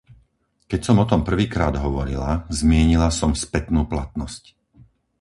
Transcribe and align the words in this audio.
Keď 0.71 0.79
som 0.87 0.97
o 0.97 1.05
tom 1.11 1.21
prvýkrát 1.29 1.75
hovorila, 1.85 2.31
zmienila 2.59 3.09
som 3.19 3.31
spätnú 3.43 3.81
platnosť. 3.93 4.43